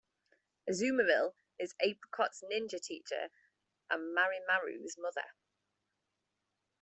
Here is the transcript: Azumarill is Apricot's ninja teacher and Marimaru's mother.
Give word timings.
Azumarill 0.67 1.35
is 1.59 1.75
Apricot's 1.79 2.41
ninja 2.51 2.81
teacher 2.81 3.29
and 3.91 4.17
Marimaru's 4.17 4.97
mother. 4.97 5.35